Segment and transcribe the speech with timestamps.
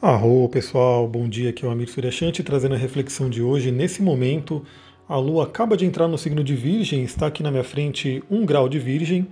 [0.00, 3.72] Arro pessoal, bom dia, aqui é o Amir Suryashanti trazendo a reflexão de hoje.
[3.72, 4.64] Nesse momento,
[5.08, 8.46] a Lua acaba de entrar no signo de Virgem, está aqui na minha frente um
[8.46, 9.26] grau de Virgem.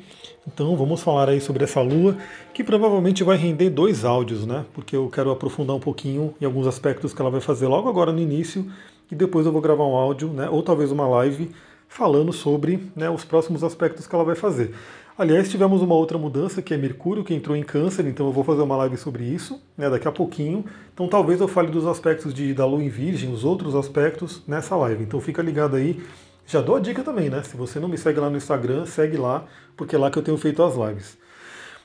[0.44, 2.16] Então vamos falar aí sobre essa Lua,
[2.52, 4.66] que provavelmente vai render dois áudios, né?
[4.74, 8.10] Porque eu quero aprofundar um pouquinho em alguns aspectos que ela vai fazer logo agora
[8.10, 8.68] no início,
[9.08, 10.48] e depois eu vou gravar um áudio, né?
[10.50, 11.48] Ou talvez uma live
[11.88, 14.74] falando sobre né, os próximos aspectos que ela vai fazer.
[15.18, 18.44] Aliás, tivemos uma outra mudança que é Mercúrio, que entrou em Câncer, então eu vou
[18.44, 20.62] fazer uma live sobre isso né, daqui a pouquinho.
[20.92, 24.76] Então talvez eu fale dos aspectos de, da Lua em Virgem, os outros aspectos nessa
[24.76, 25.04] live.
[25.04, 26.04] Então fica ligado aí.
[26.46, 27.42] Já dou a dica também, né?
[27.42, 30.22] Se você não me segue lá no Instagram, segue lá, porque é lá que eu
[30.22, 31.16] tenho feito as lives.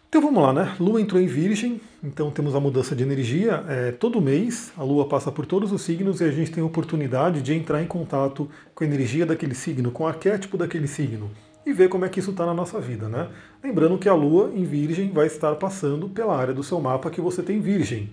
[0.10, 0.76] Então vamos lá, né?
[0.78, 3.64] Lua entrou em Virgem, então temos a mudança de energia.
[3.70, 6.68] É, todo mês a Lua passa por todos os signos e a gente tem a
[6.68, 11.32] oportunidade de entrar em contato com a energia daquele signo, com o arquétipo daquele signo
[11.66, 13.30] e ver como é que isso está na nossa vida, né?
[13.64, 17.22] Lembrando que a Lua em Virgem vai estar passando pela área do seu mapa que
[17.22, 18.10] você tem Virgem.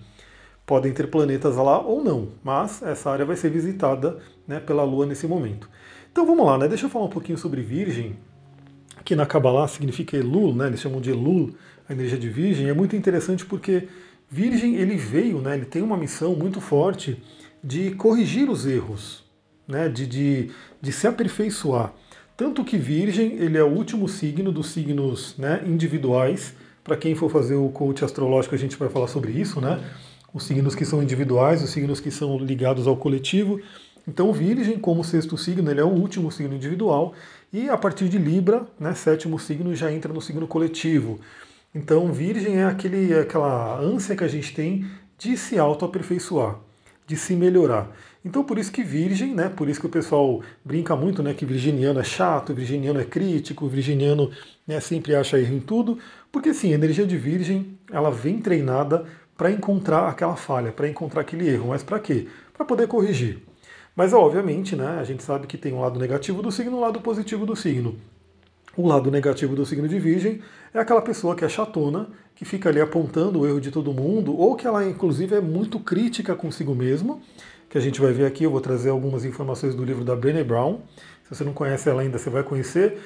[0.65, 5.05] Podem ter planetas lá ou não, mas essa área vai ser visitada né, pela Lua
[5.05, 5.67] nesse momento.
[6.11, 6.67] Então vamos lá, né?
[6.67, 8.17] Deixa eu falar um pouquinho sobre Virgem,
[9.03, 10.67] que na Kabbalah significa Elul, né?
[10.67, 11.55] Eles chamam de Elul,
[11.87, 12.69] a energia de Virgem.
[12.69, 13.87] É muito interessante porque
[14.29, 15.55] Virgem ele veio, né?
[15.55, 17.21] Ele tem uma missão muito forte
[17.63, 19.23] de corrigir os erros,
[19.67, 19.89] né?
[19.89, 21.93] De, de, de se aperfeiçoar.
[22.39, 26.53] Tanto que Virgem ele é o último signo dos signos né, individuais.
[26.85, 29.83] Para quem for fazer o coach astrológico, a gente vai falar sobre isso, né?
[30.33, 33.59] Os signos que são individuais, os signos que são ligados ao coletivo.
[34.07, 37.13] Então, Virgem, como sexto signo, ele é o último signo individual.
[37.51, 41.19] E a partir de Libra, né, sétimo signo, já entra no signo coletivo.
[41.75, 44.85] Então, Virgem é aquele, é aquela ânsia que a gente tem
[45.17, 46.55] de se auto-aperfeiçoar,
[47.05, 47.91] de se melhorar.
[48.23, 49.47] Então por isso que virgem, né?
[49.47, 51.33] Por isso que o pessoal brinca muito, né?
[51.33, 54.29] Que virginiano é chato, virginiano é crítico, virginiano
[54.67, 55.97] né, sempre acha erro em tudo,
[56.31, 59.05] porque sim, a energia de virgem ela vem treinada
[59.37, 61.69] para encontrar aquela falha, para encontrar aquele erro.
[61.69, 62.27] Mas para quê?
[62.53, 63.39] Para poder corrigir.
[63.95, 64.97] Mas obviamente, né?
[64.99, 67.97] A gente sabe que tem um lado negativo do signo, um lado positivo do signo.
[68.75, 70.41] O lado negativo do signo de Virgem
[70.73, 74.37] é aquela pessoa que é chatona, que fica ali apontando o erro de todo mundo,
[74.37, 77.19] ou que ela inclusive é muito crítica consigo mesma
[77.69, 78.43] que a gente vai ver aqui.
[78.43, 80.79] Eu vou trazer algumas informações do livro da Brené Brown.
[81.23, 82.99] Se você não conhece ela ainda, você vai conhecer.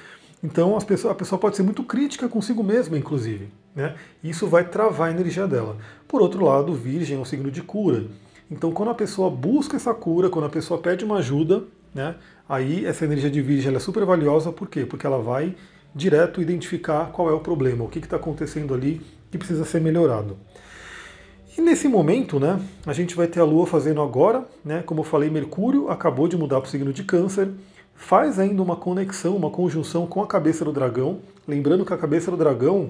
[0.43, 3.49] Então pessoas, a pessoa pode ser muito crítica consigo mesma, inclusive.
[3.75, 3.95] Né?
[4.23, 5.77] Isso vai travar a energia dela.
[6.07, 8.05] Por outro lado, Virgem é um signo de cura.
[8.51, 11.63] Então, quando a pessoa busca essa cura, quando a pessoa pede uma ajuda,
[11.93, 12.15] né,
[12.47, 14.51] aí essa energia de Virgem é super valiosa.
[14.51, 14.85] Por quê?
[14.85, 15.55] Porque ela vai
[15.95, 19.01] direto identificar qual é o problema, o que está acontecendo ali
[19.31, 20.37] que precisa ser melhorado.
[21.55, 25.03] E nesse momento, né, a gente vai ter a Lua fazendo agora, né, como eu
[25.03, 27.51] falei, Mercúrio acabou de mudar para o signo de Câncer,
[27.93, 31.19] faz ainda uma conexão, uma conjunção com a cabeça do dragão.
[31.47, 32.89] Lembrando que a cabeça do dragão,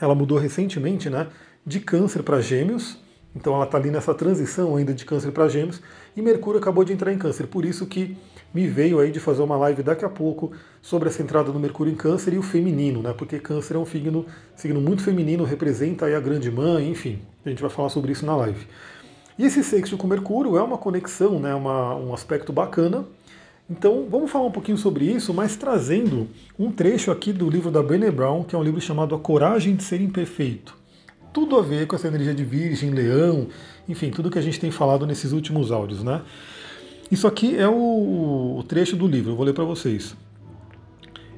[0.00, 1.26] ela mudou recentemente, né,
[1.64, 2.98] de Câncer para Gêmeos.
[3.34, 5.80] Então ela está ali nessa transição ainda de Câncer para Gêmeos
[6.16, 7.46] e Mercúrio acabou de entrar em Câncer.
[7.48, 8.16] Por isso que
[8.52, 11.92] me veio aí de fazer uma live daqui a pouco sobre essa entrada do Mercúrio
[11.92, 13.12] em Câncer e o feminino, né?
[13.12, 14.24] Porque Câncer é um signo,
[14.54, 17.18] signo muito feminino, representa aí a grande mãe, enfim.
[17.44, 18.66] A gente vai falar sobre isso na live.
[19.36, 21.52] E esse sexto com Mercúrio é uma conexão, né?
[21.52, 23.04] Uma, um aspecto bacana.
[23.68, 27.82] Então vamos falar um pouquinho sobre isso, mas trazendo um trecho aqui do livro da
[27.82, 30.83] Brené Brown, que é um livro chamado A Coragem de Ser Imperfeito.
[31.34, 33.48] Tudo a ver com essa energia de Virgem, Leão,
[33.88, 36.22] enfim, tudo que a gente tem falado nesses últimos áudios, né?
[37.10, 40.16] Isso aqui é o, o trecho do livro, eu vou ler para vocês.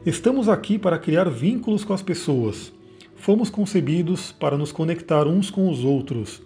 [0.05, 2.71] Estamos aqui para criar vínculos com as pessoas.
[3.17, 6.43] Fomos concebidos para nos conectar uns com os outros.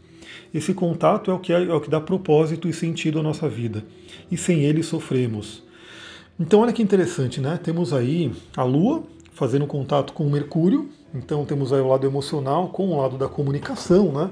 [0.54, 3.48] Esse contato é o que, é, é o que dá propósito e sentido à nossa
[3.48, 3.84] vida.
[4.30, 5.62] E sem ele sofremos.
[6.38, 7.58] Então olha que interessante, né?
[7.60, 9.02] Temos aí a Lua
[9.32, 10.88] fazendo contato com o Mercúrio.
[11.14, 14.30] Então temos aí o lado emocional com o lado da comunicação, né?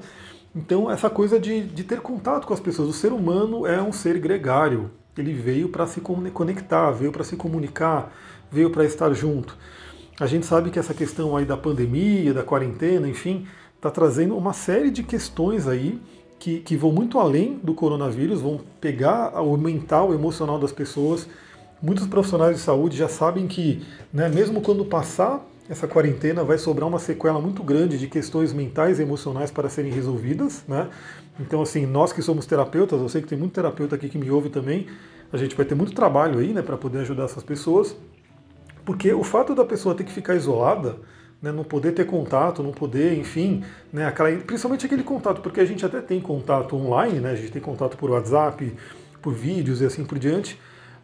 [0.55, 2.89] Então, essa coisa de, de ter contato com as pessoas.
[2.89, 4.91] O ser humano é um ser gregário.
[5.17, 8.13] Ele veio para se conectar, veio para se comunicar,
[8.51, 9.57] veio para estar junto.
[10.19, 13.47] A gente sabe que essa questão aí da pandemia, da quarentena, enfim,
[13.77, 16.01] está trazendo uma série de questões aí
[16.39, 21.29] que, que vão muito além do coronavírus, vão pegar o mental, o emocional das pessoas.
[21.81, 26.89] Muitos profissionais de saúde já sabem que, né, mesmo quando passar essa quarentena vai sobrar
[26.89, 30.89] uma sequela muito grande de questões mentais e emocionais para serem resolvidas, né?
[31.39, 34.31] Então, assim, nós que somos terapeutas, eu sei que tem muito terapeuta aqui que me
[34.31, 34.87] ouve também,
[35.33, 37.95] a gente vai ter muito trabalho aí, né, para poder ajudar essas pessoas,
[38.85, 40.97] porque o fato da pessoa ter que ficar isolada,
[41.41, 43.63] né, não poder ter contato, não poder, enfim,
[43.93, 47.53] né, aquela, principalmente aquele contato, porque a gente até tem contato online, né, a gente
[47.53, 48.75] tem contato por WhatsApp,
[49.21, 50.59] por vídeos e assim por diante,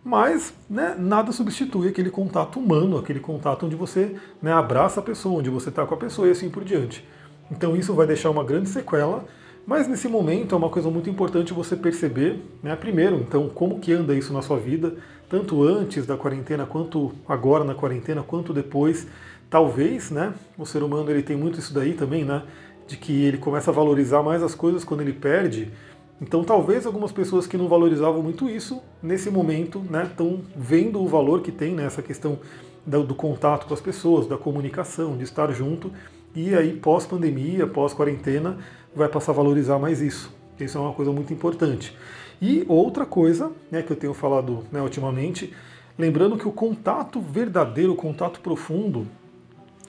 [0.05, 5.39] mas né, nada substitui aquele contato humano, aquele contato onde você né, abraça a pessoa,
[5.39, 7.03] onde você está com a pessoa e assim por diante.
[7.51, 9.25] Então isso vai deixar uma grande sequela
[9.67, 13.93] Mas nesse momento é uma coisa muito importante você perceber, né, primeiro, então, como que
[13.93, 14.95] anda isso na sua vida,
[15.29, 19.07] tanto antes da quarentena, quanto agora na quarentena, quanto depois.
[19.49, 22.43] Talvez, né, o ser humano ele tem muito isso daí também, né,
[22.87, 25.71] de que ele começa a valorizar mais as coisas quando ele perde.
[26.21, 31.09] Então, talvez algumas pessoas que não valorizavam muito isso, nesse momento, né, estão vendo o
[31.09, 32.39] valor que tem nessa né, questão
[32.87, 35.91] do, do contato com as pessoas, da comunicação, de estar junto,
[36.35, 38.59] e aí pós-pandemia, pós-quarentena,
[38.95, 40.33] vai passar a valorizar mais isso.
[40.59, 41.97] Isso é uma coisa muito importante.
[42.41, 45.53] E outra coisa né, que eu tenho falado né, ultimamente,
[45.99, 49.07] lembrando que o contato verdadeiro, o contato profundo,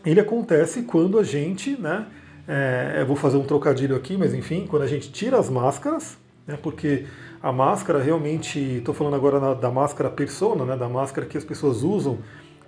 [0.05, 2.07] ele acontece quando a gente, né,
[2.47, 6.17] é, eu vou fazer um trocadilho aqui, mas enfim, quando a gente tira as máscaras,
[6.47, 7.05] né, porque
[7.41, 11.43] a máscara realmente, estou falando agora na, da máscara persona, né, da máscara que as
[11.43, 12.19] pessoas usam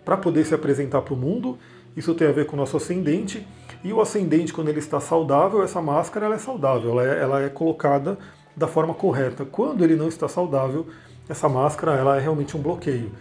[0.04, 1.58] para poder se apresentar para o mundo,
[1.96, 3.46] isso tem a ver com o nosso ascendente,
[3.84, 7.44] e o ascendente, quando ele está saudável, essa máscara ela é saudável, ela é, ela
[7.44, 8.18] é colocada
[8.56, 9.46] da forma correta.
[9.46, 10.88] Quando ele não está saudável,
[11.30, 13.12] essa máscara ela é realmente um bloqueio.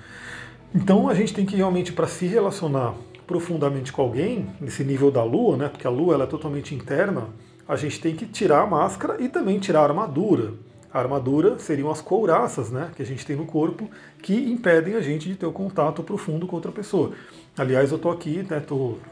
[0.74, 2.94] Então a gente tem que realmente, para se relacionar
[3.26, 7.28] profundamente com alguém, nesse nível da lua, né, porque a lua ela é totalmente interna,
[7.68, 10.54] a gente tem que tirar a máscara e também tirar a armadura.
[10.92, 13.90] A armadura seriam as couraças né, que a gente tem no corpo
[14.22, 17.12] que impedem a gente de ter o um contato profundo com outra pessoa.
[17.58, 18.62] Aliás, eu estou aqui, né,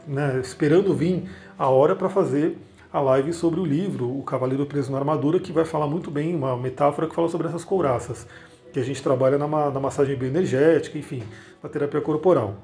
[0.07, 1.29] né, esperando vir
[1.59, 2.57] a hora para fazer
[2.91, 6.33] a live sobre o livro O Cavaleiro Preso na Armadura, que vai falar muito bem,
[6.33, 8.25] uma metáfora que fala sobre essas couraças,
[8.71, 11.21] que a gente trabalha na, na massagem bioenergética, enfim,
[11.61, 12.55] na terapia corporal.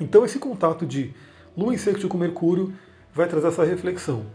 [0.00, 1.14] Então esse contato de
[1.56, 2.72] Lua em sexto com Mercúrio
[3.14, 4.26] vai trazer essa reflexão.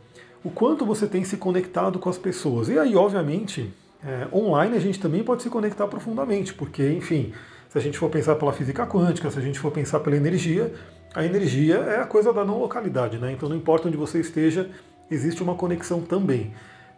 [0.43, 2.67] O quanto você tem se conectado com as pessoas.
[2.67, 3.71] E aí, obviamente,
[4.03, 7.31] é, online a gente também pode se conectar profundamente, porque, enfim,
[7.69, 10.73] se a gente for pensar pela física quântica, se a gente for pensar pela energia,
[11.13, 13.31] a energia é a coisa da não localidade, né?
[13.31, 14.69] Então não importa onde você esteja,
[15.09, 16.53] existe uma conexão também.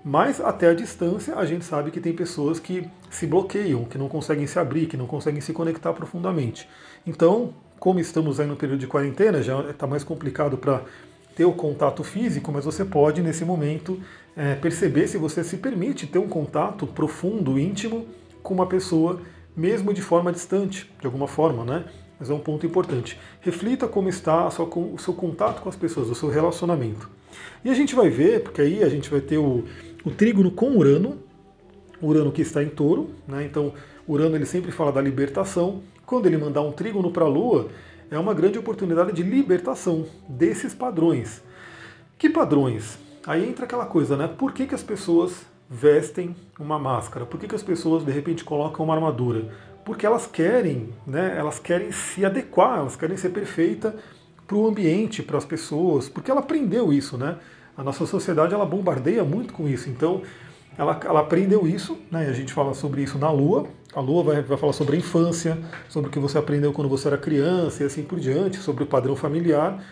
[0.05, 4.09] Mas até a distância a gente sabe que tem pessoas que se bloqueiam, que não
[4.09, 6.67] conseguem se abrir, que não conseguem se conectar profundamente.
[7.05, 10.83] Então, como estamos aí no período de quarentena, já está mais complicado para
[11.35, 13.99] ter o contato físico, mas você pode, nesse momento,
[14.35, 18.07] é, perceber se você se permite ter um contato profundo, íntimo,
[18.41, 19.21] com uma pessoa,
[19.55, 21.85] mesmo de forma distante, de alguma forma, né?
[22.19, 23.19] Mas é um ponto importante.
[23.41, 27.09] Reflita como está sua, o seu contato com as pessoas, o seu relacionamento.
[27.65, 29.63] E a gente vai ver, porque aí a gente vai ter o,
[30.05, 31.17] o trígono com Urano,
[32.01, 33.45] Urano que está em touro, né?
[33.45, 33.73] Então,
[34.07, 37.69] Urano ele sempre fala da libertação, quando ele mandar um trígono para a Lua,
[38.09, 41.41] é uma grande oportunidade de libertação desses padrões.
[42.17, 42.97] Que padrões?
[43.25, 44.27] Aí entra aquela coisa, né?
[44.27, 47.25] Por que, que as pessoas vestem uma máscara?
[47.25, 49.49] Por que, que as pessoas de repente colocam uma armadura?
[49.85, 51.35] Porque elas querem, né?
[51.37, 53.95] Elas querem se adequar, elas querem ser perfeita
[54.45, 57.37] para o ambiente, para as pessoas, porque ela aprendeu isso, né?
[57.75, 59.89] A nossa sociedade ela bombardeia muito com isso.
[59.89, 60.21] Então,
[60.77, 62.27] ela, ela aprendeu isso, né?
[62.27, 63.67] A gente fala sobre isso na Lua.
[63.93, 67.07] A Lua vai, vai falar sobre a infância, sobre o que você aprendeu quando você
[67.07, 69.83] era criança e assim por diante, sobre o padrão familiar.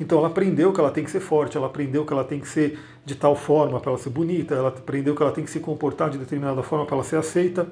[0.00, 2.48] Então ela aprendeu que ela tem que ser forte, ela aprendeu que ela tem que
[2.48, 5.60] ser de tal forma para ela ser bonita, ela aprendeu que ela tem que se
[5.60, 7.66] comportar de determinada forma para ela ser aceita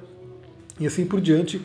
[0.79, 1.61] e assim por diante.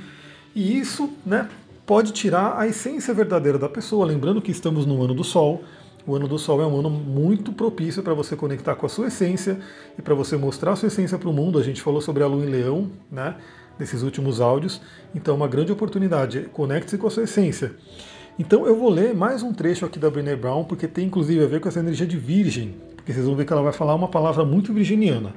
[0.54, 1.48] E isso, né,
[1.84, 4.06] pode tirar a essência verdadeira da pessoa.
[4.06, 5.62] Lembrando que estamos no ano do Sol,
[6.06, 9.08] o ano do Sol é um ano muito propício para você conectar com a sua
[9.08, 9.58] essência
[9.98, 11.58] e para você mostrar a sua essência para o mundo.
[11.58, 13.34] A gente falou sobre a Lua em Leão, né?
[13.76, 14.80] Nesses últimos áudios.
[15.14, 16.48] Então, uma grande oportunidade.
[16.52, 17.72] Conecte-se com a sua essência.
[18.38, 21.48] Então, eu vou ler mais um trecho aqui da Brené Brown, porque tem inclusive a
[21.48, 22.76] ver com essa energia de Virgem.
[22.94, 25.34] Porque vocês vão ver que ela vai falar uma palavra muito virginiana.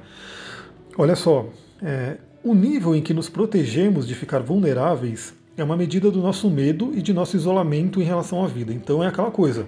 [0.95, 1.47] Olha só,
[1.81, 6.47] é, o nível em que nos protegemos de ficar vulneráveis é uma medida do nosso
[6.47, 8.71] medo e de nosso isolamento em relação à vida.
[8.71, 9.65] Então, é aquela coisa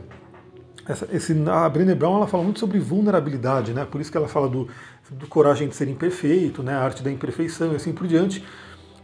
[0.91, 3.85] essa, esse, a Brené Brown ela fala muito sobre vulnerabilidade, né?
[3.89, 4.67] por isso que ela fala do,
[5.09, 6.73] do coragem de ser imperfeito, né?
[6.73, 8.43] a arte da imperfeição e assim por diante,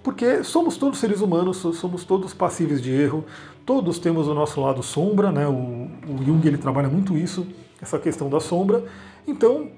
[0.04, 3.26] porque somos todos seres humanos, somos todos passíveis de erro,
[3.66, 5.48] todos temos o nosso lado sombra, né?
[5.48, 7.48] o, o Jung ele trabalha muito isso,
[7.82, 8.84] essa questão da sombra,
[9.26, 9.70] então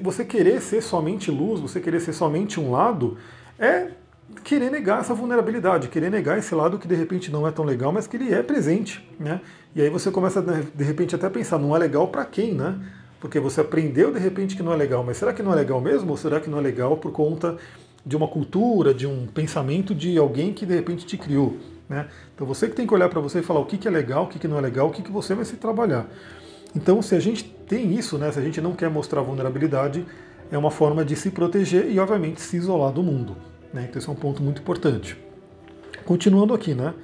[0.00, 3.16] você querer ser somente luz, você querer ser somente um lado,
[3.58, 3.88] é
[4.44, 7.92] querer negar essa vulnerabilidade, querer negar esse lado que de repente não é tão legal,
[7.92, 9.40] mas que ele é presente, né?
[9.74, 12.78] E aí você começa de repente até a pensar, não é legal para quem, né?
[13.20, 15.80] Porque você aprendeu de repente que não é legal, mas será que não é legal
[15.80, 16.10] mesmo?
[16.10, 17.56] Ou será que não é legal por conta
[18.04, 21.56] de uma cultura, de um pensamento de alguém que de repente te criou,
[21.88, 22.08] né?
[22.34, 24.24] Então você que tem que olhar para você e falar o que, que é legal,
[24.24, 26.06] o que, que não é legal, o que, que você vai se trabalhar.
[26.76, 30.04] Então, se a gente tem isso, né, se a gente não quer mostrar vulnerabilidade,
[30.50, 33.36] é uma forma de se proteger e, obviamente, se isolar do mundo.
[33.72, 33.86] Né?
[33.88, 35.16] Então esse é um ponto muito importante.
[36.04, 36.94] Continuando aqui, né?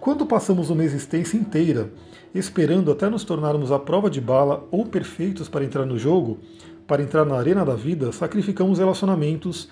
[0.00, 1.92] Quando passamos uma existência inteira
[2.34, 6.40] esperando até nos tornarmos à prova de bala ou perfeitos para entrar no jogo,
[6.86, 9.68] para entrar na arena da vida, sacrificamos relacionamentos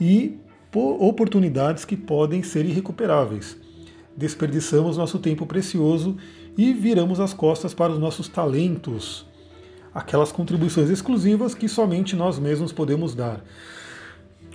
[0.00, 0.38] e
[0.72, 3.56] oportunidades que podem ser irrecuperáveis.
[4.16, 6.16] Desperdiçamos nosso tempo precioso
[6.56, 9.26] e viramos as costas para os nossos talentos,
[9.92, 13.42] aquelas contribuições exclusivas que somente nós mesmos podemos dar.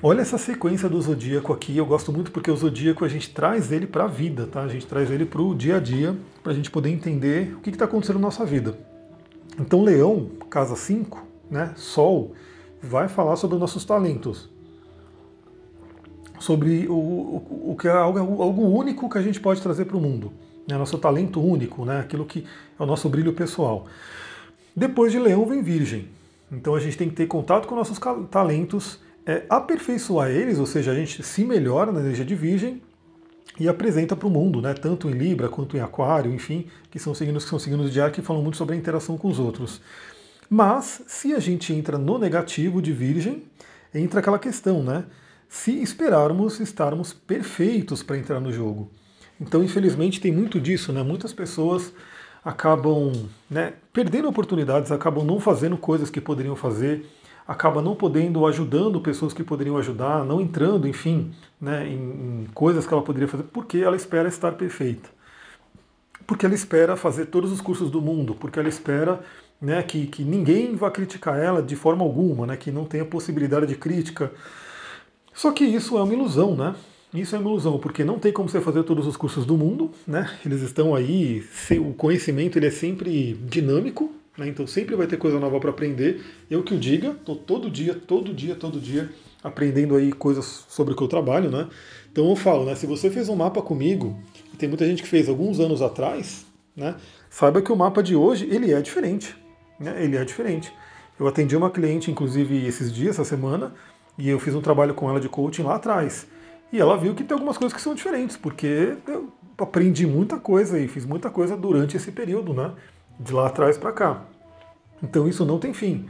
[0.04, 3.72] Olha essa sequência do zodíaco aqui, eu gosto muito porque o zodíaco a gente traz
[3.72, 4.64] ele para a vida, tá?
[4.64, 7.60] A gente traz ele para o dia a dia, para a gente poder entender o
[7.60, 8.76] que está acontecendo na nossa vida.
[9.60, 11.74] Então, Leão, casa 5, né?
[11.76, 12.34] Sol,
[12.82, 14.50] vai falar sobre os nossos talentos,
[16.40, 19.98] sobre o, o, o que é algo, algo único que a gente pode trazer para
[19.98, 20.34] o mundo,
[20.68, 20.76] né?
[20.80, 22.00] nosso talento único, né?
[22.00, 22.44] aquilo que
[22.80, 23.86] é o nosso brilho pessoal.
[24.76, 26.08] Depois de Leão vem Virgem.
[26.52, 28.00] Então a gente tem que ter contato com nossos
[28.32, 32.82] talentos, é, aperfeiçoar eles, ou seja, a gente se melhora na energia de Virgem
[33.60, 34.74] e apresenta para o mundo, né?
[34.74, 38.12] tanto em Libra quanto em Aquário, enfim, que são signos que são signos de ar
[38.12, 39.82] que falam muito sobre a interação com os outros.
[40.50, 43.44] Mas se a gente entra no negativo de Virgem,
[43.94, 45.06] entra aquela questão, né?
[45.48, 48.90] Se esperarmos estarmos perfeitos para entrar no jogo.
[49.40, 51.04] Então, infelizmente, tem muito disso, né?
[51.04, 51.94] Muitas pessoas
[52.44, 53.12] acabam
[53.50, 57.06] né, perdendo oportunidades, acabam não fazendo coisas que poderiam fazer,
[57.48, 62.86] acaba não podendo, ajudando pessoas que poderiam ajudar, não entrando, enfim, né, em, em coisas
[62.86, 65.10] que ela poderia fazer, porque ela espera estar perfeita.
[66.26, 69.20] Porque ela espera fazer todos os cursos do mundo, porque ela espera
[69.62, 73.68] né, que, que ninguém vá criticar ela de forma alguma, né, que não tenha possibilidade
[73.68, 74.32] de crítica.
[75.34, 76.76] Só que isso é uma ilusão, né?
[77.14, 79.92] Isso é uma ilusão, porque não tem como você fazer todos os cursos do mundo,
[80.08, 80.32] né?
[80.46, 81.44] Eles estão aí,
[81.80, 84.48] o conhecimento ele é sempre dinâmico, né?
[84.48, 86.22] então sempre vai ter coisa nova para aprender.
[86.50, 89.10] Eu que o diga, estou todo dia, todo dia, todo dia
[89.44, 91.68] aprendendo aí coisas sobre o que eu trabalho, né?
[92.12, 92.76] Então eu falo, né?
[92.76, 94.20] Se você fez um mapa comigo,
[94.54, 96.46] e tem muita gente que fez alguns anos atrás,
[96.76, 96.96] né?
[97.30, 99.36] Saiba que o mapa de hoje ele é diferente
[99.82, 100.72] né, ele é diferente.
[101.20, 103.74] Eu atendi uma cliente, inclusive, esses dias, essa semana,
[104.18, 106.28] e eu fiz um trabalho com ela de coaching lá atrás.
[106.72, 110.80] E ela viu que tem algumas coisas que são diferentes, porque eu aprendi muita coisa
[110.80, 112.72] e fiz muita coisa durante esse período, né?
[113.22, 114.22] De lá atrás para cá.
[115.02, 116.08] Então isso não tem fim.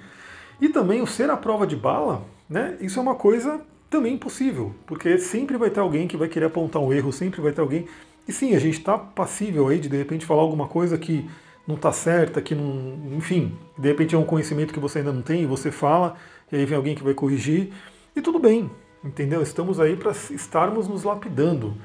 [0.61, 2.77] E também o ser a prova de bala, né?
[2.79, 6.81] Isso é uma coisa também impossível, porque sempre vai ter alguém que vai querer apontar
[6.81, 7.87] um erro, sempre vai ter alguém.
[8.27, 11.29] E sim, a gente está passível aí de de repente falar alguma coisa que
[11.67, 13.17] não está certa, que não.
[13.17, 16.15] Enfim, de repente é um conhecimento que você ainda não tem e você fala,
[16.51, 17.73] e aí vem alguém que vai corrigir,
[18.15, 18.69] e tudo bem,
[19.03, 19.41] entendeu?
[19.41, 21.75] Estamos aí para estarmos nos lapidando.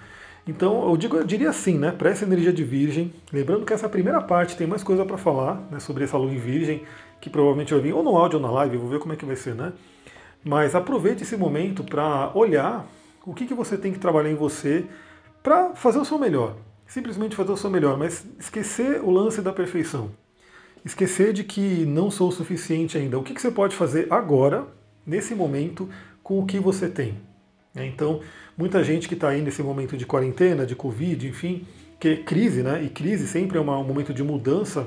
[0.46, 1.90] Então, eu, digo, eu diria assim, né?
[1.90, 5.66] Para essa energia de Virgem, lembrando que essa primeira parte tem mais coisa para falar
[5.70, 6.84] né, sobre essa lua em Virgem,
[7.20, 9.24] que provavelmente vai vir ou no áudio ou na live, vou ver como é que
[9.24, 9.72] vai ser, né?
[10.44, 12.86] Mas aproveite esse momento para olhar
[13.24, 14.84] o que, que você tem que trabalhar em você
[15.42, 16.54] para fazer o seu melhor
[16.86, 20.10] simplesmente fazer o seu melhor, mas esquecer o lance da perfeição.
[20.84, 23.18] Esquecer de que não sou o suficiente ainda.
[23.18, 24.66] O que, você pode fazer agora,
[25.04, 25.88] nesse momento,
[26.22, 27.18] com o que você tem?
[27.74, 28.20] Né, então,
[28.56, 31.66] muita gente que está aí nesse momento de quarentena, de Covid, enfim,
[32.00, 32.82] que crise, né?
[32.82, 34.86] E crise sempre é um momento de mudança.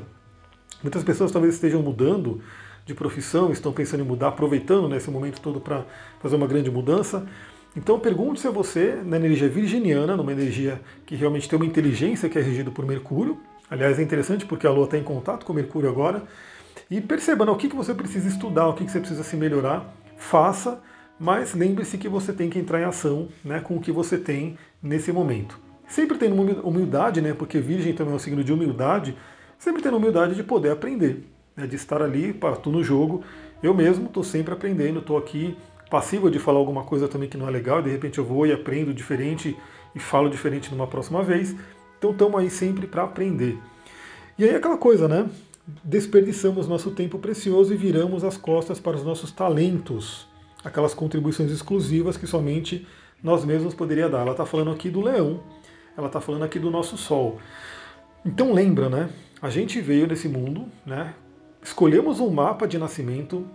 [0.81, 2.41] Muitas pessoas talvez estejam mudando
[2.85, 5.85] de profissão, estão pensando em mudar, aproveitando nesse momento todo para
[6.19, 7.25] fazer uma grande mudança.
[7.75, 12.39] Então pergunte-se a você, na energia virginiana, numa energia que realmente tem uma inteligência que
[12.39, 13.37] é regida por Mercúrio,
[13.69, 16.23] aliás é interessante porque a Lua está em contato com Mercúrio agora,
[16.89, 19.35] e perceba né, o que, que você precisa estudar, o que, que você precisa se
[19.35, 20.81] melhorar, faça,
[21.19, 24.57] mas lembre-se que você tem que entrar em ação né, com o que você tem
[24.81, 25.59] nesse momento.
[25.87, 29.17] Sempre tendo humildade, né, porque Virgem também é um signo de humildade,
[29.57, 33.23] sempre tendo humildade de poder aprender, né, de estar ali, estou no jogo,
[33.61, 35.57] eu mesmo estou sempre aprendendo, estou aqui
[35.89, 38.53] passiva de falar alguma coisa também que não é legal, de repente eu vou e
[38.53, 39.57] aprendo diferente
[39.95, 41.55] e falo diferente numa próxima vez.
[41.97, 43.57] Então estamos aí sempre para aprender.
[44.37, 45.27] E aí aquela coisa, né?
[45.83, 50.28] Desperdiçamos nosso tempo precioso e viramos as costas para os nossos talentos,
[50.63, 52.87] aquelas contribuições exclusivas que somente
[53.21, 54.21] nós mesmos poderia dar.
[54.21, 55.41] Ela está falando aqui do leão,
[55.97, 57.39] ela está falando aqui do nosso sol.
[58.25, 59.09] Então lembra, né?
[59.41, 61.13] A gente veio nesse mundo, né?
[61.61, 63.45] Escolhemos um mapa de nascimento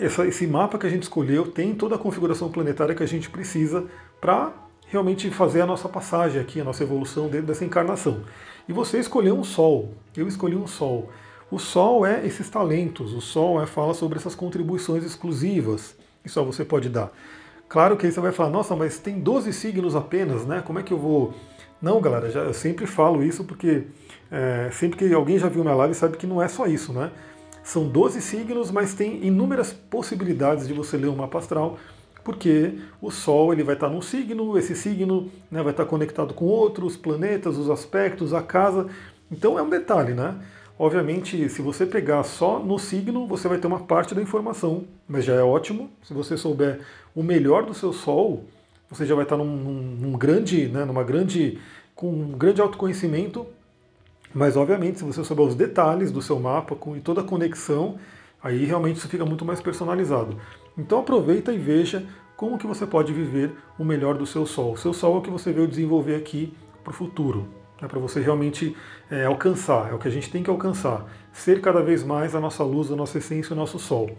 [0.00, 3.28] essa, esse mapa que a gente escolheu tem toda a configuração planetária que a gente
[3.28, 3.84] precisa
[4.18, 4.52] para
[4.86, 8.22] realmente fazer a nossa passagem aqui, a nossa evolução dentro dessa encarnação.
[8.66, 11.10] E você escolheu um Sol, eu escolhi um Sol.
[11.50, 16.42] O Sol é esses talentos, o Sol é, fala sobre essas contribuições exclusivas que só
[16.44, 17.10] você pode dar.
[17.68, 20.62] Claro que aí você vai falar, nossa, mas tem 12 signos apenas, né?
[20.66, 21.34] Como é que eu vou.
[21.80, 23.84] Não, galera, já, eu sempre falo isso porque
[24.30, 27.10] é, sempre que alguém já viu minha live sabe que não é só isso, né?
[27.62, 31.78] São 12 signos, mas tem inúmeras possibilidades de você ler um mapa astral,
[32.24, 36.46] porque o Sol ele vai estar num signo, esse signo né, vai estar conectado com
[36.46, 38.88] outros planetas, os aspectos, a casa.
[39.30, 40.36] Então é um detalhe, né?
[40.82, 45.26] Obviamente, se você pegar só no signo, você vai ter uma parte da informação, mas
[45.26, 45.90] já é ótimo.
[46.02, 46.80] Se você souber
[47.14, 48.46] o melhor do seu Sol,
[48.88, 51.58] você já vai estar num, num grande, né, numa grande,
[51.94, 53.46] com um grande autoconhecimento.
[54.32, 57.96] Mas obviamente, se você souber os detalhes do seu mapa com, e toda a conexão,
[58.42, 60.40] aí realmente isso fica muito mais personalizado.
[60.78, 62.06] Então aproveita e veja
[62.38, 64.72] como que você pode viver o melhor do seu Sol.
[64.72, 67.46] O seu Sol é o que você veio desenvolver aqui para o futuro,
[67.82, 68.76] é para você realmente
[69.10, 72.40] é, alcançar, é o que a gente tem que alcançar, ser cada vez mais a
[72.40, 74.10] nossa luz, a nossa essência, o nosso Sol.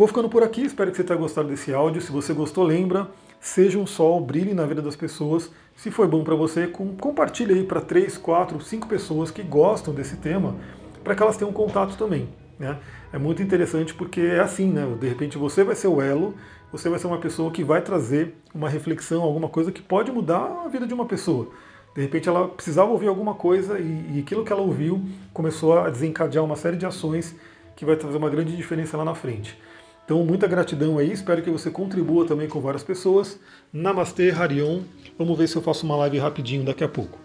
[0.00, 2.00] Vou ficando por aqui, espero que você tenha gostado desse áudio.
[2.00, 5.50] Se você gostou, lembra, seja um sol, brilhe na vida das pessoas.
[5.76, 9.92] Se foi bom para você, com, compartilhe aí para três, quatro, cinco pessoas que gostam
[9.92, 10.56] desse tema,
[11.04, 12.30] para que elas tenham contato também.
[12.58, 12.78] Né?
[13.12, 14.86] É muito interessante porque é assim, né?
[14.98, 16.34] De repente você vai ser o elo,
[16.72, 20.62] você vai ser uma pessoa que vai trazer uma reflexão, alguma coisa que pode mudar
[20.64, 21.50] a vida de uma pessoa.
[21.94, 25.90] De repente ela precisava ouvir alguma coisa e, e aquilo que ela ouviu começou a
[25.90, 27.34] desencadear uma série de ações
[27.74, 29.58] que vai trazer uma grande diferença lá na frente.
[30.04, 33.38] Então, muita gratidão aí, espero que você contribua também com várias pessoas.
[33.72, 34.80] Namastê, Harion.
[35.16, 37.16] Vamos ver se eu faço uma live rapidinho daqui a pouco.